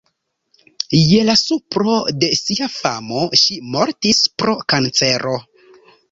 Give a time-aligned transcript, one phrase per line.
[0.99, 5.35] Je la supro de sia famo ŝi mortis pro kancero.